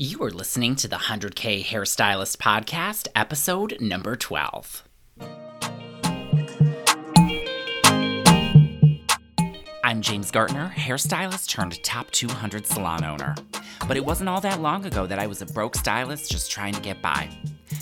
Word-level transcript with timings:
You 0.00 0.22
are 0.22 0.30
listening 0.30 0.76
to 0.76 0.86
the 0.86 0.94
100K 0.94 1.64
Hairstylist 1.64 2.36
Podcast, 2.36 3.08
episode 3.16 3.76
number 3.80 4.14
12. 4.14 4.84
I'm 9.82 10.00
James 10.00 10.30
Gartner, 10.30 10.72
hairstylist 10.76 11.48
turned 11.48 11.82
top 11.82 12.12
200 12.12 12.64
salon 12.64 13.02
owner. 13.02 13.34
But 13.88 13.96
it 13.96 14.04
wasn't 14.04 14.28
all 14.28 14.40
that 14.42 14.60
long 14.60 14.86
ago 14.86 15.04
that 15.04 15.18
I 15.18 15.26
was 15.26 15.42
a 15.42 15.46
broke 15.46 15.74
stylist 15.74 16.30
just 16.30 16.48
trying 16.48 16.74
to 16.74 16.80
get 16.80 17.02
by. 17.02 17.28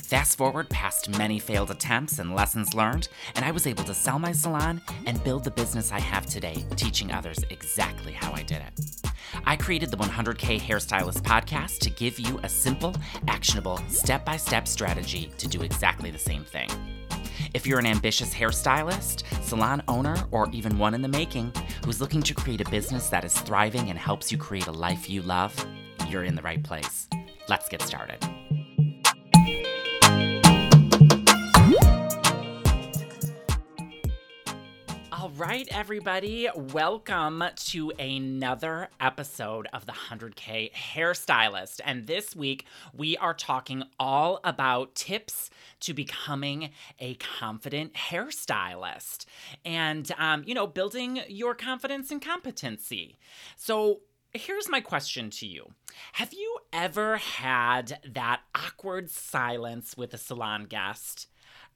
Fast 0.07 0.39
forward 0.39 0.69
past 0.71 1.09
many 1.19 1.41
failed 1.41 1.73
attempts 1.73 2.21
and 2.21 2.33
lessons 2.33 2.75
learned, 2.75 3.09
and 3.35 3.45
I 3.45 3.51
was 3.51 3.67
able 3.67 3.83
to 3.83 3.93
sell 3.93 4.21
my 4.21 4.31
salon 4.31 4.81
and 5.05 5.23
build 5.25 5.43
the 5.43 5.51
business 5.51 5.91
I 5.91 5.99
have 5.99 6.27
today, 6.27 6.65
teaching 6.77 7.11
others 7.11 7.45
exactly 7.51 8.13
how 8.13 8.33
I 8.33 8.45
did 8.45 8.59
it. 8.59 9.11
I 9.45 9.57
created 9.57 9.91
the 9.91 9.97
100K 9.97 10.61
Hairstylist 10.61 11.23
podcast 11.23 11.81
to 11.81 11.91
give 11.91 12.21
you 12.21 12.39
a 12.45 12.49
simple, 12.49 12.95
actionable, 13.27 13.79
step 13.89 14.25
by 14.25 14.37
step 14.37 14.69
strategy 14.69 15.33
to 15.39 15.49
do 15.49 15.63
exactly 15.63 16.13
the 16.13 16.21
same 16.21 16.45
thing. 16.45 16.69
If 17.53 17.67
you're 17.67 17.81
an 17.81 17.87
ambitious 17.87 18.33
hairstylist, 18.33 19.25
salon 19.43 19.83
owner, 19.89 20.17
or 20.31 20.49
even 20.53 20.79
one 20.79 20.95
in 20.95 21.03
the 21.03 21.09
making 21.09 21.53
who's 21.85 22.01
looking 22.01 22.23
to 22.23 22.35
create 22.35 22.61
a 22.61 22.71
business 22.71 23.09
that 23.09 23.25
is 23.25 23.37
thriving 23.41 23.91
and 23.91 23.99
helps 23.99 24.31
you 24.31 24.39
create 24.39 24.69
a 24.69 24.73
life 24.73 25.11
you 25.11 25.23
love, 25.23 25.53
you're 26.09 26.23
in 26.23 26.37
the 26.37 26.43
right 26.43 26.63
place. 26.63 27.09
Let's 27.49 27.69
get 27.69 27.83
started. 27.83 28.25
Right, 35.37 35.69
everybody, 35.71 36.49
welcome 36.55 37.45
to 37.57 37.91
another 37.99 38.89
episode 38.99 39.69
of 39.73 39.85
the 39.85 39.93
100K 39.93 40.73
Hairstylist. 40.73 41.81
And 41.85 42.07
this 42.07 42.35
week, 42.35 42.65
we 42.95 43.19
are 43.19 43.35
talking 43.35 43.83
all 43.99 44.41
about 44.45 44.95
tips 44.95 45.51
to 45.81 45.93
becoming 45.93 46.71
a 46.99 47.15
confident 47.17 47.93
hairstylist 47.95 49.27
and, 49.65 50.11
um, 50.17 50.43
you 50.47 50.55
know, 50.55 50.67
building 50.67 51.21
your 51.29 51.55
confidence 51.55 52.11
and 52.11 52.23
competency. 52.23 53.19
So, 53.57 54.01
Here's 54.33 54.69
my 54.69 54.83
question 54.83 55.31
to 55.31 55.47
you 55.47 55.73
Have 56.15 56.35
you 56.35 56.59
ever 56.71 57.17
had 57.17 58.01
that 58.13 58.43
awkward 58.55 59.09
silence 59.09 59.97
with 59.97 60.13
a 60.13 60.19
salon 60.19 60.65
guest? 60.65 61.29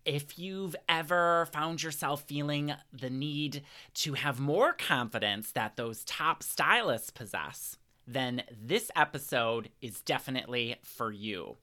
If 0.05 0.39
you've 0.39 0.77
ever 0.89 1.49
found 1.53 1.83
yourself 1.83 2.23
feeling 2.23 2.73
the 2.93 3.11
need 3.11 3.63
to 3.95 4.15
have 4.15 4.41
more 4.41 4.73
confidence 4.73 5.53
that 5.53 5.77
those 5.77 6.05
top 6.05 6.43
stylists 6.43 7.11
possess, 7.11 7.77
then 8.07 8.43
this 8.61 8.91
episode 8.97 9.69
is 9.81 10.01
definitely 10.01 10.77
for 10.83 11.13
you. 11.13 11.57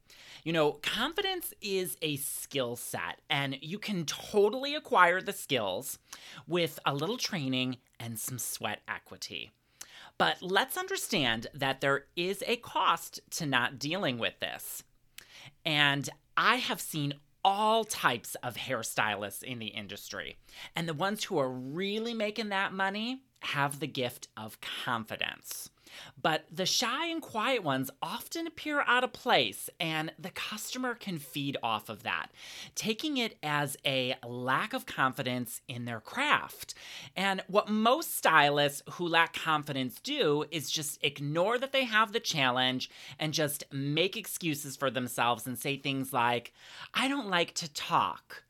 You 0.43 0.53
know, 0.53 0.73
confidence 0.73 1.53
is 1.61 1.97
a 2.01 2.15
skill 2.17 2.75
set, 2.75 3.19
and 3.29 3.57
you 3.61 3.79
can 3.79 4.05
totally 4.05 4.75
acquire 4.75 5.19
the 5.19 5.33
skills 5.33 5.99
with 6.47 6.79
a 6.85 6.93
little 6.93 7.17
training 7.17 7.77
and 7.99 8.17
some 8.17 8.37
sweat 8.37 8.81
equity. 8.87 9.51
But 10.17 10.41
let's 10.41 10.77
understand 10.77 11.47
that 11.53 11.81
there 11.81 12.05
is 12.15 12.43
a 12.47 12.57
cost 12.57 13.19
to 13.31 13.45
not 13.45 13.77
dealing 13.77 14.17
with 14.17 14.39
this. 14.39 14.83
And 15.65 16.09
I 16.35 16.57
have 16.57 16.79
seen 16.79 17.15
all 17.47 17.85
types 17.85 18.35
of 18.43 18.57
hairstylists 18.57 19.41
in 19.41 19.57
the 19.59 19.67
industry. 19.67 20.35
And 20.75 20.85
the 20.85 20.93
ones 20.93 21.23
who 21.23 21.39
are 21.39 21.49
really 21.49 22.13
making 22.13 22.49
that 22.49 22.73
money 22.73 23.21
have 23.39 23.79
the 23.79 23.87
gift 23.87 24.27
of 24.35 24.59
confidence. 24.59 25.69
But 26.21 26.45
the 26.51 26.65
shy 26.65 27.07
and 27.07 27.21
quiet 27.21 27.63
ones 27.63 27.89
often 28.01 28.47
appear 28.47 28.83
out 28.87 29.03
of 29.03 29.13
place, 29.13 29.69
and 29.79 30.11
the 30.17 30.29
customer 30.29 30.95
can 30.95 31.19
feed 31.19 31.57
off 31.61 31.89
of 31.89 32.03
that, 32.03 32.27
taking 32.75 33.17
it 33.17 33.37
as 33.43 33.77
a 33.85 34.15
lack 34.25 34.73
of 34.73 34.85
confidence 34.85 35.61
in 35.67 35.85
their 35.85 35.99
craft. 35.99 36.73
And 37.15 37.41
what 37.47 37.69
most 37.69 38.15
stylists 38.15 38.81
who 38.91 39.07
lack 39.07 39.33
confidence 39.33 39.99
do 40.01 40.45
is 40.51 40.69
just 40.69 41.03
ignore 41.03 41.57
that 41.57 41.71
they 41.71 41.85
have 41.85 42.13
the 42.13 42.19
challenge 42.19 42.89
and 43.19 43.33
just 43.33 43.63
make 43.71 44.17
excuses 44.17 44.75
for 44.75 44.89
themselves 44.89 45.45
and 45.45 45.57
say 45.57 45.77
things 45.77 46.13
like, 46.13 46.53
I 46.93 47.07
don't 47.07 47.29
like 47.29 47.53
to 47.55 47.71
talk. 47.73 48.43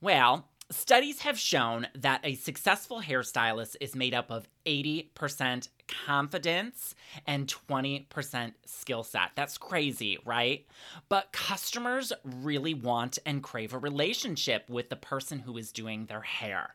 Well, 0.00 0.48
Studies 0.70 1.20
have 1.20 1.38
shown 1.38 1.88
that 1.94 2.22
a 2.24 2.34
successful 2.34 3.02
hairstylist 3.02 3.76
is 3.82 3.94
made 3.94 4.14
up 4.14 4.30
of 4.30 4.48
80% 4.64 5.68
confidence 5.88 6.94
and 7.26 7.46
20% 7.68 8.54
skill 8.66 9.02
set. 9.02 9.30
That's 9.34 9.58
crazy, 9.58 10.18
right? 10.24 10.66
But 11.08 11.32
customers 11.32 12.12
really 12.24 12.74
want 12.74 13.18
and 13.26 13.42
crave 13.42 13.72
a 13.72 13.78
relationship 13.78 14.68
with 14.68 14.88
the 14.88 14.96
person 14.96 15.40
who 15.40 15.56
is 15.56 15.72
doing 15.72 16.06
their 16.06 16.22
hair. 16.22 16.74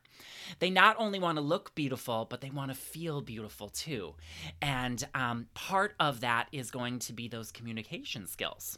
They 0.60 0.70
not 0.70 0.96
only 1.00 1.20
want 1.20 1.38
to 1.38 1.42
look 1.42 1.76
beautiful, 1.76 2.28
but 2.30 2.42
they 2.42 2.50
want 2.50 2.72
to 2.72 2.78
feel 2.78 3.22
beautiful 3.22 3.70
too. 3.70 4.16
And 4.62 5.08
um, 5.16 5.48
part 5.54 5.96
of 6.00 6.22
that 6.22 6.48
is 6.52 6.72
going 6.72 7.00
to 7.00 7.14
be 7.14 7.28
those 7.28 7.52
communication 7.52 8.28
skills. 8.28 8.78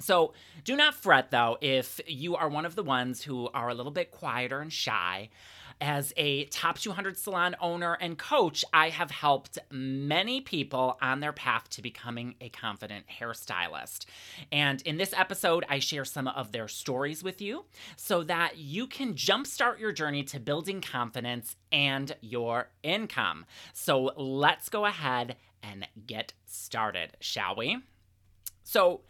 So 0.00 0.32
do 0.64 0.76
not 0.76 0.94
fret 0.94 1.30
though 1.30 1.58
if 1.60 2.00
you 2.06 2.36
are 2.36 2.48
one 2.48 2.66
of 2.66 2.74
the 2.74 2.82
ones 2.82 3.22
who 3.22 3.48
are 3.54 3.68
a 3.68 3.74
little 3.74 3.92
bit 3.92 4.10
quieter 4.10 4.60
and 4.60 4.72
shy. 4.72 5.30
As 5.80 6.12
a 6.16 6.44
top 6.46 6.78
200 6.78 7.18
salon 7.18 7.56
owner 7.60 7.94
and 8.00 8.16
coach, 8.16 8.64
I 8.72 8.90
have 8.90 9.10
helped 9.10 9.58
many 9.70 10.40
people 10.40 10.96
on 11.02 11.18
their 11.18 11.32
path 11.32 11.68
to 11.70 11.82
becoming 11.82 12.36
a 12.40 12.48
confident 12.48 13.06
hairstylist. 13.20 14.06
And 14.52 14.80
in 14.82 14.98
this 14.98 15.12
episode, 15.16 15.64
I 15.68 15.80
share 15.80 16.04
some 16.04 16.28
of 16.28 16.52
their 16.52 16.68
stories 16.68 17.24
with 17.24 17.40
you 17.42 17.64
so 17.96 18.22
that 18.22 18.56
you 18.56 18.86
can 18.86 19.14
jumpstart 19.14 19.80
your 19.80 19.92
journey 19.92 20.22
to 20.24 20.38
building 20.38 20.80
confidence 20.80 21.56
and 21.72 22.14
your 22.20 22.70
income. 22.84 23.44
So 23.72 24.12
let's 24.16 24.68
go 24.68 24.86
ahead 24.86 25.36
and 25.62 25.88
get 26.06 26.34
started, 26.46 27.16
shall 27.20 27.56
we? 27.56 27.78
So, 28.62 29.02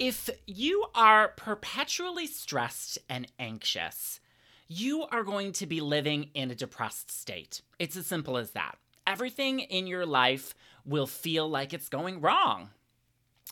if 0.00 0.30
you 0.46 0.86
are 0.94 1.28
perpetually 1.28 2.26
stressed 2.26 2.98
and 3.10 3.30
anxious, 3.38 4.18
you 4.66 5.02
are 5.12 5.22
going 5.22 5.52
to 5.52 5.66
be 5.66 5.82
living 5.82 6.30
in 6.32 6.50
a 6.50 6.54
depressed 6.54 7.10
state. 7.10 7.60
It's 7.78 7.96
as 7.96 8.06
simple 8.06 8.38
as 8.38 8.52
that. 8.52 8.78
Everything 9.06 9.60
in 9.60 9.86
your 9.86 10.06
life 10.06 10.54
will 10.86 11.06
feel 11.06 11.48
like 11.48 11.74
it's 11.74 11.90
going 11.90 12.22
wrong. 12.22 12.70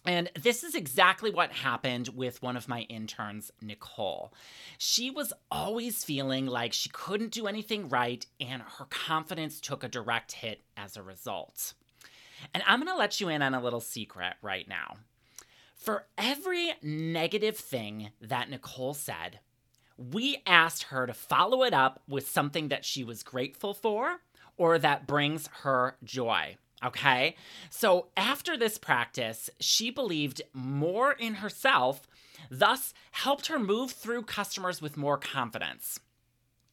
And 0.07 0.31
this 0.41 0.65
is 0.65 0.75
exactly 0.75 1.31
what 1.31 1.53
happened 1.53 2.09
with 2.15 2.43
one 2.43 2.57
of 2.57 2.69
my 2.69 2.83
interns, 2.83 3.51
Nicole. 3.61 4.33
She 4.79 5.11
was 5.11 5.35
always 5.51 6.03
feeling 6.03 6.47
like 6.47 6.73
she 6.73 6.89
couldn't 6.89 7.33
do 7.33 7.47
anything 7.47 7.91
right, 7.91 8.25
and 8.41 8.63
her 8.63 8.87
confidence 8.89 9.61
took 9.61 9.85
a 9.85 9.89
direct 9.89 10.33
hit 10.33 10.63
as 10.79 10.97
a 10.97 11.03
result. 11.03 11.75
And 12.55 12.63
I'm 12.67 12.79
gonna 12.79 12.97
let 12.97 13.21
you 13.21 13.29
in 13.29 13.43
on 13.43 13.53
a 13.53 13.63
little 13.63 13.81
secret 13.81 14.35
right 14.41 14.67
now. 14.67 14.97
For 15.79 16.07
every 16.19 16.75
negative 16.83 17.57
thing 17.57 18.11
that 18.21 18.51
Nicole 18.51 18.95
said, 18.95 19.39
we 19.97 20.43
asked 20.45 20.85
her 20.85 21.07
to 21.07 21.15
follow 21.15 21.63
it 21.63 21.73
up 21.73 22.03
with 22.09 22.29
something 22.29 22.69
that 22.69 22.85
she 22.85 23.05
was 23.05 23.23
grateful 23.23 23.75
for 23.75 24.19
or 24.57 24.79
that 24.79 25.07
brings 25.07 25.49
her 25.63 25.97
joy. 26.03 26.57
Okay. 26.85 27.37
So 27.71 28.09
after 28.17 28.57
this 28.57 28.77
practice, 28.77 29.49
she 29.61 29.91
believed 29.91 30.43
more 30.53 31.13
in 31.13 31.35
herself, 31.35 32.09
thus 32.51 32.93
helped 33.13 33.47
her 33.47 33.59
move 33.59 33.93
through 33.93 34.23
customers 34.23 34.83
with 34.83 34.97
more 34.97 35.17
confidence. 35.17 36.01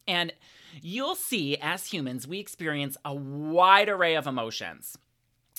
And 0.07 0.33
you'll 0.81 1.15
see, 1.15 1.57
as 1.57 1.87
humans, 1.87 2.27
we 2.27 2.39
experience 2.39 2.97
a 3.05 3.13
wide 3.13 3.89
array 3.89 4.15
of 4.15 4.27
emotions. 4.27 4.97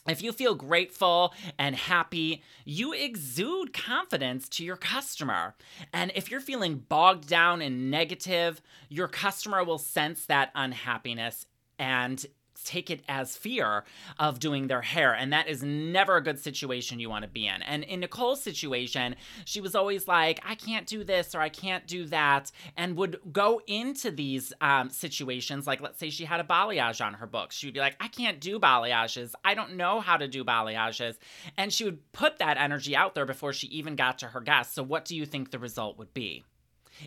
If 0.08 0.22
you 0.22 0.32
feel 0.32 0.54
grateful 0.54 1.34
and 1.58 1.74
happy, 1.74 2.42
you 2.64 2.92
exude 2.92 3.72
confidence 3.72 4.48
to 4.50 4.64
your 4.64 4.76
customer. 4.76 5.54
And 5.92 6.12
if 6.14 6.30
you're 6.30 6.40
feeling 6.40 6.78
bogged 6.78 7.28
down 7.28 7.60
and 7.62 7.90
negative, 7.90 8.60
your 8.88 9.08
customer 9.08 9.64
will 9.64 9.78
sense 9.78 10.26
that 10.26 10.50
unhappiness 10.54 11.46
and 11.78 12.24
take 12.64 12.90
it 12.90 13.02
as 13.08 13.36
fear 13.36 13.84
of 14.18 14.38
doing 14.40 14.66
their 14.66 14.82
hair. 14.82 15.14
And 15.14 15.32
that 15.32 15.48
is 15.48 15.62
never 15.62 16.16
a 16.16 16.22
good 16.22 16.38
situation 16.38 17.00
you 17.00 17.10
want 17.10 17.22
to 17.22 17.28
be 17.28 17.46
in. 17.46 17.62
And 17.62 17.84
in 17.84 18.00
Nicole's 18.00 18.42
situation, 18.42 19.16
she 19.44 19.60
was 19.60 19.74
always 19.74 20.08
like, 20.08 20.40
I 20.44 20.54
can't 20.54 20.86
do 20.86 21.04
this 21.04 21.34
or 21.34 21.40
I 21.40 21.48
can't 21.48 21.86
do 21.86 22.06
that, 22.06 22.50
and 22.76 22.96
would 22.96 23.20
go 23.32 23.60
into 23.66 24.10
these 24.10 24.52
um, 24.60 24.90
situations. 24.90 25.66
Like, 25.66 25.80
let's 25.80 25.98
say 25.98 26.10
she 26.10 26.24
had 26.24 26.40
a 26.40 26.44
balayage 26.44 27.04
on 27.04 27.14
her 27.14 27.26
books. 27.26 27.56
She 27.56 27.66
would 27.66 27.74
be 27.74 27.80
like, 27.80 27.96
I 28.00 28.08
can't 28.08 28.40
do 28.40 28.58
balayages. 28.58 29.32
I 29.44 29.54
don't 29.54 29.76
know 29.76 30.00
how 30.00 30.16
to 30.16 30.28
do 30.28 30.44
balayages. 30.44 31.16
And 31.56 31.72
she 31.72 31.84
would 31.84 32.12
put 32.12 32.38
that 32.38 32.56
energy 32.56 32.96
out 32.96 33.14
there 33.14 33.26
before 33.26 33.52
she 33.52 33.66
even 33.68 33.96
got 33.96 34.18
to 34.20 34.28
her 34.28 34.40
guests. 34.40 34.74
So, 34.74 34.82
what 34.82 35.04
do 35.04 35.16
you 35.16 35.26
think 35.26 35.50
the 35.50 35.58
result 35.58 35.98
would 35.98 36.14
be? 36.14 36.44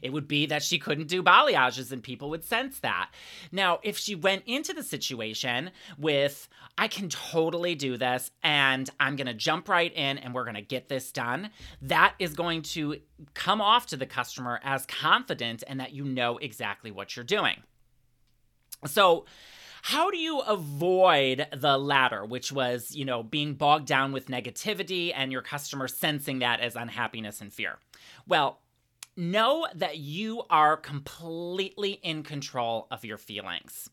It 0.01 0.13
would 0.13 0.27
be 0.27 0.45
that 0.47 0.63
she 0.63 0.79
couldn't 0.79 1.07
do 1.07 1.23
balayages 1.23 1.91
and 1.91 2.01
people 2.01 2.29
would 2.29 2.43
sense 2.43 2.79
that. 2.79 3.11
Now, 3.51 3.79
if 3.83 3.97
she 3.97 4.15
went 4.15 4.43
into 4.45 4.73
the 4.73 4.83
situation 4.83 5.71
with, 5.97 6.47
I 6.77 6.87
can 6.87 7.09
totally 7.09 7.75
do 7.75 7.97
this 7.97 8.31
and 8.43 8.89
I'm 8.99 9.15
going 9.15 9.27
to 9.27 9.33
jump 9.33 9.69
right 9.69 9.93
in 9.93 10.17
and 10.17 10.33
we're 10.33 10.45
going 10.45 10.55
to 10.55 10.61
get 10.61 10.89
this 10.89 11.11
done, 11.11 11.49
that 11.81 12.15
is 12.19 12.33
going 12.33 12.61
to 12.63 12.97
come 13.33 13.61
off 13.61 13.87
to 13.87 13.97
the 13.97 14.05
customer 14.05 14.59
as 14.63 14.85
confident 14.85 15.63
and 15.67 15.79
that 15.79 15.93
you 15.93 16.05
know 16.05 16.37
exactly 16.37 16.91
what 16.91 17.15
you're 17.15 17.25
doing. 17.25 17.57
So, 18.85 19.25
how 19.81 20.11
do 20.11 20.17
you 20.17 20.39
avoid 20.41 21.47
the 21.55 21.77
latter, 21.77 22.25
which 22.25 22.51
was, 22.51 22.93
you 22.93 23.05
know, 23.05 23.23
being 23.23 23.53
bogged 23.53 23.87
down 23.87 24.11
with 24.11 24.27
negativity 24.27 25.13
and 25.15 25.31
your 25.31 25.41
customer 25.41 25.87
sensing 25.87 26.39
that 26.39 26.59
as 26.59 26.75
unhappiness 26.75 27.39
and 27.39 27.53
fear? 27.53 27.77
Well, 28.27 28.59
know 29.19 29.67
that 29.75 29.97
you 29.97 30.43
are 30.49 30.77
completely 30.77 31.99
in 32.01 32.23
control 32.23 32.87
of 32.89 33.05
your 33.05 33.17
feelings. 33.17 33.89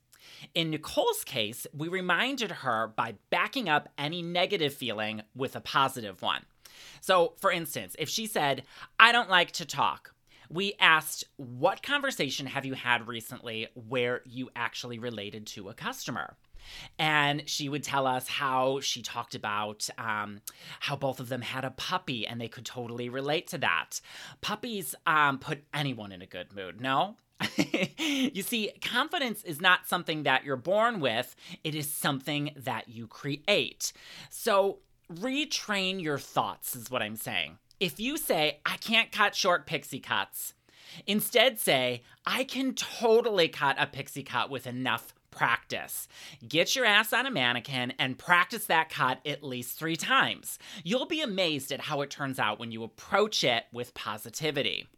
In 0.54 0.70
Nicole's 0.70 1.24
case, 1.24 1.66
we 1.76 1.88
reminded 1.88 2.50
her 2.50 2.92
by 2.96 3.14
backing 3.30 3.68
up 3.68 3.88
any 3.98 4.22
negative 4.22 4.74
feeling 4.74 5.22
with 5.34 5.56
a 5.56 5.60
positive 5.60 6.22
one. 6.22 6.44
So, 7.00 7.34
for 7.38 7.50
instance, 7.50 7.96
if 7.98 8.08
she 8.08 8.26
said, 8.26 8.64
I 8.98 9.12
don't 9.12 9.30
like 9.30 9.52
to 9.52 9.66
talk, 9.66 10.14
we 10.48 10.74
asked, 10.78 11.24
What 11.36 11.82
conversation 11.82 12.46
have 12.46 12.64
you 12.64 12.74
had 12.74 13.08
recently 13.08 13.68
where 13.74 14.22
you 14.24 14.50
actually 14.54 14.98
related 14.98 15.46
to 15.48 15.68
a 15.68 15.74
customer? 15.74 16.36
And 16.98 17.48
she 17.48 17.68
would 17.68 17.82
tell 17.82 18.06
us 18.06 18.28
how 18.28 18.80
she 18.80 19.02
talked 19.02 19.34
about 19.34 19.88
um, 19.98 20.40
how 20.80 20.96
both 20.96 21.20
of 21.20 21.28
them 21.28 21.42
had 21.42 21.64
a 21.64 21.70
puppy 21.70 22.26
and 22.26 22.40
they 22.40 22.48
could 22.48 22.64
totally 22.64 23.08
relate 23.08 23.46
to 23.48 23.58
that. 23.58 24.00
Puppies 24.40 24.94
um, 25.06 25.38
put 25.38 25.64
anyone 25.74 26.12
in 26.12 26.22
a 26.22 26.26
good 26.26 26.54
mood, 26.54 26.80
no? 26.80 27.16
you 27.98 28.42
see, 28.42 28.72
confidence 28.80 29.42
is 29.42 29.60
not 29.60 29.86
something 29.86 30.22
that 30.22 30.44
you're 30.44 30.56
born 30.56 31.00
with, 31.00 31.36
it 31.64 31.74
is 31.74 31.90
something 31.90 32.50
that 32.56 32.88
you 32.88 33.06
create. 33.06 33.92
So, 34.30 34.78
retrain 35.12 36.02
your 36.02 36.18
thoughts, 36.18 36.74
is 36.74 36.90
what 36.90 37.02
I'm 37.02 37.16
saying. 37.16 37.58
If 37.78 38.00
you 38.00 38.16
say, 38.16 38.60
I 38.64 38.76
can't 38.78 39.12
cut 39.12 39.34
short 39.34 39.66
pixie 39.66 40.00
cuts, 40.00 40.54
instead 41.06 41.58
say, 41.58 42.02
I 42.24 42.44
can 42.44 42.74
totally 42.74 43.48
cut 43.48 43.76
a 43.78 43.86
pixie 43.86 44.22
cut 44.22 44.50
with 44.50 44.66
enough 44.66 45.14
practice. 45.36 46.08
Get 46.46 46.74
your 46.74 46.84
ass 46.84 47.12
on 47.12 47.26
a 47.26 47.30
mannequin 47.30 47.92
and 47.98 48.18
practice 48.18 48.66
that 48.66 48.88
cut 48.88 49.20
at 49.24 49.44
least 49.44 49.78
three 49.78 49.96
times. 49.96 50.58
You'll 50.82 51.06
be 51.06 51.20
amazed 51.20 51.70
at 51.70 51.82
how 51.82 52.00
it 52.00 52.10
turns 52.10 52.38
out 52.38 52.58
when 52.58 52.72
you 52.72 52.82
approach 52.82 53.44
it 53.44 53.64
with 53.72 53.94
positivity. 53.94 54.88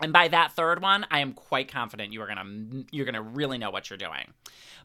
And 0.00 0.12
by 0.12 0.28
that 0.28 0.52
third 0.52 0.80
one, 0.80 1.06
I 1.10 1.20
am 1.20 1.34
quite 1.34 1.70
confident 1.70 2.12
you 2.12 2.22
are 2.22 2.26
gonna 2.26 2.84
you're 2.90 3.04
gonna 3.04 3.22
really 3.22 3.58
know 3.58 3.70
what 3.70 3.90
you're 3.90 3.98
doing. 3.98 4.32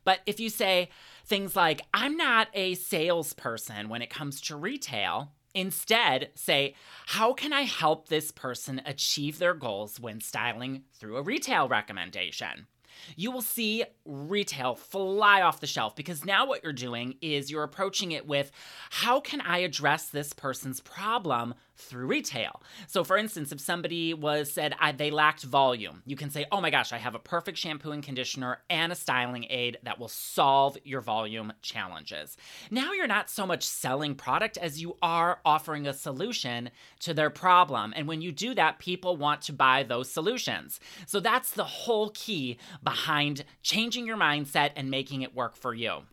But 0.03 0.19
if 0.25 0.39
you 0.39 0.49
say 0.49 0.89
things 1.25 1.55
like, 1.55 1.81
I'm 1.93 2.17
not 2.17 2.49
a 2.53 2.75
salesperson 2.75 3.89
when 3.89 4.01
it 4.01 4.09
comes 4.09 4.41
to 4.41 4.55
retail, 4.55 5.31
Instead, 5.55 6.31
say, 6.35 6.75
how 7.05 7.31
can 7.31 7.53
I 7.53 7.61
help 7.61 8.09
this 8.09 8.29
person 8.29 8.81
achieve 8.85 9.39
their 9.39 9.53
goals 9.53 10.01
when 10.01 10.19
styling 10.19 10.83
through 10.93 11.15
a 11.15 11.21
retail 11.21 11.69
recommendation? 11.69 12.67
You 13.15 13.31
will 13.31 13.41
see 13.41 13.83
retail 14.05 14.75
fly 14.75 15.41
off 15.41 15.59
the 15.59 15.67
shelf 15.67 15.95
because 15.95 16.25
now 16.25 16.45
what 16.45 16.63
you're 16.63 16.73
doing 16.73 17.15
is 17.21 17.51
you're 17.51 17.63
approaching 17.63 18.11
it 18.11 18.27
with 18.27 18.51
how 18.89 19.19
can 19.19 19.41
I 19.41 19.59
address 19.59 20.07
this 20.07 20.33
person's 20.33 20.79
problem 20.79 21.55
through 21.75 22.07
retail. 22.07 22.61
So, 22.87 23.03
for 23.03 23.17
instance, 23.17 23.51
if 23.51 23.59
somebody 23.59 24.13
was 24.13 24.51
said 24.51 24.75
they 24.97 25.11
lacked 25.11 25.43
volume, 25.43 26.01
you 26.05 26.15
can 26.15 26.29
say, 26.29 26.45
"Oh 26.51 26.61
my 26.61 26.69
gosh, 26.69 26.93
I 26.93 26.97
have 26.97 27.15
a 27.15 27.19
perfect 27.19 27.57
shampoo 27.57 27.91
and 27.91 28.03
conditioner 28.03 28.59
and 28.69 28.91
a 28.91 28.95
styling 28.95 29.45
aid 29.49 29.77
that 29.83 29.99
will 29.99 30.07
solve 30.07 30.77
your 30.83 31.01
volume 31.01 31.53
challenges." 31.61 32.37
Now 32.71 32.93
you're 32.93 33.07
not 33.07 33.29
so 33.29 33.45
much 33.45 33.63
selling 33.63 34.15
product 34.15 34.57
as 34.57 34.81
you 34.81 34.97
are 35.01 35.39
offering 35.43 35.87
a 35.87 35.93
solution 35.93 36.69
to 36.99 37.13
their 37.13 37.29
problem, 37.29 37.93
and 37.95 38.07
when 38.07 38.21
you 38.21 38.31
do 38.31 38.53
that, 38.55 38.79
people 38.79 39.17
want 39.17 39.41
to 39.43 39.53
buy 39.53 39.83
those 39.83 40.11
solutions. 40.11 40.79
So 41.05 41.19
that's 41.19 41.51
the 41.51 41.63
whole 41.63 42.09
key 42.09 42.57
behind 42.83 43.43
changing 43.61 44.05
your 44.05 44.17
mindset 44.17 44.71
and 44.75 44.89
making 44.89 45.21
it 45.21 45.35
work 45.35 45.55
for 45.55 45.73
you. 45.73 46.03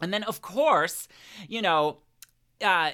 And 0.00 0.14
then, 0.14 0.22
of 0.22 0.40
course, 0.40 1.08
you 1.48 1.60
know, 1.60 1.98
uh, 2.62 2.90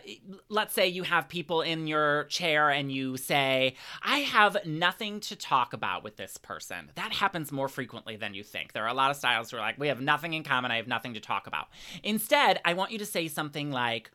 let's 0.49 0.75
say 0.75 0.87
you 0.87 1.03
have 1.03 1.29
people 1.29 1.61
in 1.61 1.87
your 1.87 2.25
chair 2.25 2.71
and 2.71 2.91
you 2.91 3.17
say, 3.17 3.77
I 4.03 4.19
have 4.19 4.57
nothing 4.65 5.21
to 5.21 5.37
talk 5.37 5.73
about 5.73 6.05
with 6.05 6.17
this 6.17 6.37
person. 6.37 6.91
That 6.95 7.13
happens 7.13 7.53
more 7.53 7.69
frequently 7.69 8.17
than 8.17 8.35
you 8.35 8.43
think. 8.43 8.73
There 8.73 8.85
are 8.85 8.91
a 8.91 8.95
lot 8.95 9.11
of 9.11 9.17
styles 9.17 9.51
who 9.51 9.57
are 9.57 9.61
like, 9.61 9.79
we 9.79 9.89
have 9.89 10.01
nothing 10.01 10.35
in 10.35 10.43
common. 10.43 10.71
I 10.71 10.77
have 10.77 10.87
nothing 10.87 11.15
to 11.15 11.21
talk 11.21 11.47
about. 11.47 11.67
Instead, 12.03 12.61
I 12.65 12.75
want 12.75 12.93
you 12.93 12.99
to 12.99 13.07
say 13.07 13.29
something 13.29 13.71
like, 13.71 14.11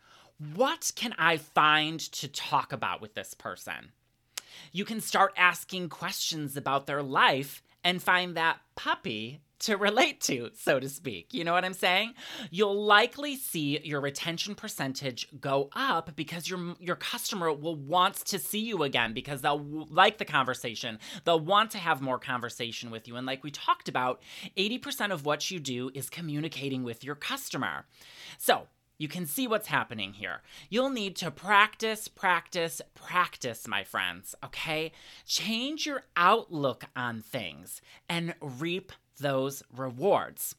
What 0.53 0.91
can 0.95 1.13
I 1.17 1.37
find 1.37 1.99
to 1.99 2.27
talk 2.27 2.73
about 2.73 3.01
with 3.01 3.13
this 3.13 3.33
person? 3.33 3.91
You 4.71 4.85
can 4.85 5.01
start 5.01 5.33
asking 5.37 5.89
questions 5.89 6.55
about 6.57 6.85
their 6.85 7.03
life 7.03 7.63
and 7.83 8.01
find 8.01 8.35
that 8.35 8.59
puppy 8.75 9.41
to 9.61 9.77
relate 9.77 10.21
to, 10.21 10.51
so 10.53 10.79
to 10.79 10.89
speak. 10.89 11.33
You 11.33 11.43
know 11.43 11.53
what 11.53 11.65
I'm 11.65 11.73
saying? 11.73 12.13
You'll 12.49 12.83
likely 12.83 13.35
see 13.35 13.79
your 13.83 14.01
retention 14.01 14.55
percentage 14.55 15.27
go 15.39 15.69
up 15.73 16.15
because 16.15 16.49
your 16.49 16.75
your 16.79 16.95
customer 16.95 17.51
will 17.53 17.75
want 17.75 18.15
to 18.25 18.39
see 18.39 18.59
you 18.59 18.83
again 18.83 19.13
because 19.13 19.41
they'll 19.41 19.87
like 19.89 20.17
the 20.17 20.25
conversation. 20.25 20.99
They'll 21.25 21.39
want 21.39 21.71
to 21.71 21.77
have 21.77 22.01
more 22.01 22.19
conversation 22.19 22.91
with 22.91 23.07
you 23.07 23.15
and 23.15 23.27
like 23.27 23.43
we 23.43 23.51
talked 23.51 23.87
about, 23.87 24.21
80% 24.57 25.11
of 25.11 25.25
what 25.25 25.51
you 25.51 25.59
do 25.59 25.91
is 25.93 26.09
communicating 26.09 26.83
with 26.83 27.03
your 27.03 27.15
customer. 27.15 27.85
So, 28.37 28.67
you 28.97 29.07
can 29.07 29.25
see 29.25 29.47
what's 29.47 29.67
happening 29.67 30.13
here. 30.13 30.41
You'll 30.69 30.91
need 30.91 31.15
to 31.17 31.31
practice, 31.31 32.07
practice, 32.07 32.81
practice, 32.93 33.67
my 33.67 33.83
friends, 33.83 34.35
okay? 34.45 34.91
Change 35.25 35.87
your 35.87 36.03
outlook 36.15 36.83
on 36.95 37.21
things 37.21 37.81
and 38.07 38.35
reap 38.39 38.91
those 39.19 39.63
rewards. 39.75 40.55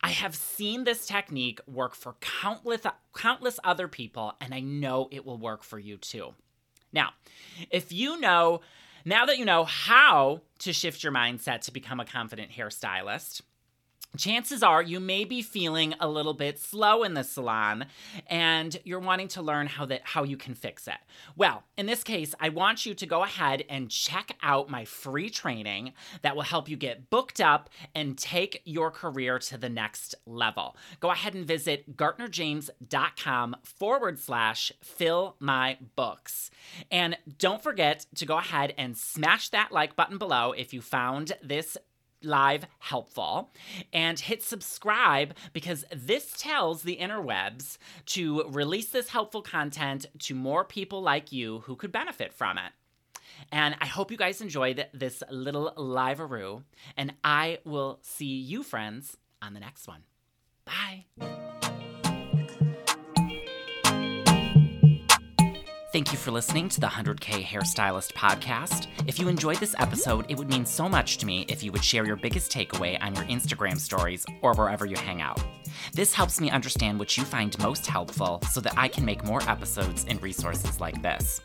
I 0.00 0.10
have 0.10 0.34
seen 0.34 0.84
this 0.84 1.06
technique 1.06 1.60
work 1.66 1.94
for 1.94 2.14
countless 2.20 2.82
countless 3.16 3.58
other 3.64 3.88
people 3.88 4.34
and 4.40 4.54
I 4.54 4.60
know 4.60 5.08
it 5.10 5.26
will 5.26 5.38
work 5.38 5.64
for 5.64 5.78
you 5.78 5.96
too. 5.96 6.34
Now, 6.92 7.10
if 7.70 7.92
you 7.92 8.20
know 8.20 8.60
now 9.04 9.26
that 9.26 9.38
you 9.38 9.44
know 9.44 9.64
how 9.64 10.42
to 10.60 10.72
shift 10.72 11.02
your 11.02 11.12
mindset 11.12 11.62
to 11.62 11.72
become 11.72 11.98
a 11.98 12.04
confident 12.04 12.52
hairstylist, 12.52 13.42
chances 14.16 14.62
are 14.62 14.82
you 14.82 15.00
may 15.00 15.24
be 15.24 15.42
feeling 15.42 15.94
a 16.00 16.08
little 16.08 16.34
bit 16.34 16.58
slow 16.58 17.02
in 17.02 17.14
the 17.14 17.24
salon 17.24 17.86
and 18.26 18.78
you're 18.84 19.00
wanting 19.00 19.28
to 19.28 19.42
learn 19.42 19.66
how 19.66 19.86
that 19.86 20.02
how 20.04 20.22
you 20.22 20.36
can 20.36 20.54
fix 20.54 20.86
it. 20.86 20.98
Well, 21.36 21.64
in 21.76 21.86
this 21.86 22.04
case, 22.04 22.34
I 22.40 22.50
want 22.50 22.84
you 22.84 22.94
to 22.94 23.06
go 23.06 23.22
ahead 23.22 23.64
and 23.68 23.90
check 23.90 24.36
out 24.42 24.68
my 24.68 24.84
free 24.84 25.30
training 25.30 25.92
that 26.22 26.36
will 26.36 26.42
help 26.42 26.68
you 26.68 26.76
get 26.76 27.10
booked 27.10 27.40
up 27.40 27.70
and 27.94 28.18
take 28.18 28.60
your 28.64 28.90
career 28.90 29.38
to 29.38 29.58
the 29.58 29.68
next 29.68 30.14
level. 30.26 30.76
Go 31.00 31.10
ahead 31.10 31.34
and 31.34 31.46
visit 31.46 31.96
gartnerjames.com 31.96 33.56
forward 33.62 34.18
slash 34.18 34.72
fill 34.82 35.36
my 35.38 35.78
books. 35.96 36.50
And 36.90 37.16
don't 37.38 37.62
forget 37.62 38.06
to 38.16 38.26
go 38.26 38.38
ahead 38.38 38.74
and 38.76 38.96
smash 38.96 39.48
that 39.50 39.72
like 39.72 39.96
button 39.96 40.18
below 40.18 40.52
if 40.52 40.74
you 40.74 40.80
found 40.80 41.32
this 41.42 41.76
live 42.24 42.66
helpful 42.78 43.52
and 43.92 44.18
hit 44.18 44.42
subscribe 44.42 45.34
because 45.52 45.84
this 45.94 46.32
tells 46.36 46.82
the 46.82 46.96
interwebs 46.96 47.78
to 48.06 48.44
release 48.48 48.90
this 48.90 49.08
helpful 49.08 49.42
content 49.42 50.06
to 50.20 50.34
more 50.34 50.64
people 50.64 51.02
like 51.02 51.32
you 51.32 51.60
who 51.60 51.76
could 51.76 51.92
benefit 51.92 52.32
from 52.32 52.58
it. 52.58 52.72
And 53.50 53.74
I 53.80 53.86
hope 53.86 54.10
you 54.10 54.16
guys 54.16 54.40
enjoyed 54.40 54.86
this 54.94 55.22
little 55.30 55.72
live-aroo, 55.76 56.62
and 56.96 57.14
I 57.24 57.58
will 57.64 57.98
see 58.02 58.26
you 58.26 58.62
friends 58.62 59.16
on 59.40 59.54
the 59.54 59.60
next 59.60 59.88
one. 59.88 60.04
Bye. 60.64 61.06
Thank 65.92 66.10
you 66.10 66.16
for 66.16 66.30
listening 66.30 66.70
to 66.70 66.80
the 66.80 66.86
100K 66.86 67.44
Hairstylist 67.44 68.14
podcast. 68.14 68.86
If 69.06 69.18
you 69.18 69.28
enjoyed 69.28 69.58
this 69.58 69.74
episode, 69.78 70.24
it 70.30 70.38
would 70.38 70.48
mean 70.48 70.64
so 70.64 70.88
much 70.88 71.18
to 71.18 71.26
me 71.26 71.44
if 71.48 71.62
you 71.62 71.70
would 71.70 71.84
share 71.84 72.06
your 72.06 72.16
biggest 72.16 72.50
takeaway 72.50 72.96
on 73.02 73.14
your 73.14 73.24
Instagram 73.24 73.78
stories 73.78 74.24
or 74.40 74.54
wherever 74.54 74.86
you 74.86 74.96
hang 74.96 75.20
out. 75.20 75.44
This 75.92 76.14
helps 76.14 76.40
me 76.40 76.48
understand 76.48 76.98
what 76.98 77.14
you 77.18 77.24
find 77.24 77.58
most 77.58 77.86
helpful 77.86 78.40
so 78.50 78.58
that 78.62 78.72
I 78.78 78.88
can 78.88 79.04
make 79.04 79.22
more 79.22 79.42
episodes 79.46 80.06
and 80.08 80.22
resources 80.22 80.80
like 80.80 81.02
this. 81.02 81.42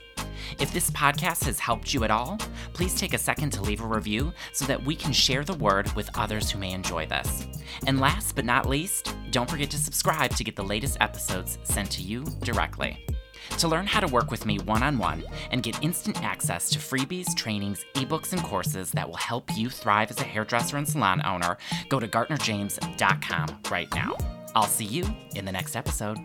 If 0.61 0.71
this 0.71 0.91
podcast 0.91 1.43
has 1.43 1.59
helped 1.59 1.93
you 1.93 2.05
at 2.05 2.11
all, 2.11 2.37
please 2.71 2.95
take 2.95 3.13
a 3.13 3.17
second 3.17 3.49
to 3.51 3.61
leave 3.61 3.81
a 3.81 3.85
review 3.85 4.31
so 4.53 4.63
that 4.63 4.81
we 4.81 4.95
can 4.95 5.11
share 5.11 5.43
the 5.43 5.55
word 5.55 5.91
with 5.91 6.09
others 6.17 6.49
who 6.49 6.57
may 6.57 6.71
enjoy 6.71 7.05
this. 7.05 7.47
And 7.85 7.99
last 7.99 8.33
but 8.33 8.45
not 8.45 8.65
least, 8.65 9.13
don't 9.29 9.49
forget 9.49 9.69
to 9.71 9.77
subscribe 9.77 10.33
to 10.37 10.45
get 10.45 10.55
the 10.55 10.63
latest 10.63 10.95
episodes 11.01 11.57
sent 11.63 11.91
to 11.91 12.01
you 12.01 12.23
directly. 12.43 13.05
To 13.57 13.67
learn 13.67 13.87
how 13.87 13.99
to 13.99 14.07
work 14.07 14.31
with 14.31 14.45
me 14.45 14.59
one 14.59 14.83
on 14.83 14.97
one 14.97 15.23
and 15.51 15.63
get 15.63 15.83
instant 15.83 16.23
access 16.23 16.69
to 16.69 16.79
freebies, 16.79 17.35
trainings, 17.35 17.85
ebooks, 17.95 18.33
and 18.33 18.41
courses 18.43 18.91
that 18.91 19.07
will 19.07 19.17
help 19.17 19.49
you 19.55 19.69
thrive 19.69 20.11
as 20.11 20.19
a 20.19 20.23
hairdresser 20.23 20.77
and 20.77 20.87
salon 20.87 21.25
owner, 21.25 21.57
go 21.89 21.99
to 21.99 22.07
GartnerJames.com 22.07 23.59
right 23.71 23.93
now. 23.93 24.15
I'll 24.55 24.63
see 24.65 24.85
you 24.85 25.05
in 25.35 25.45
the 25.45 25.51
next 25.51 25.75
episode. 25.75 26.17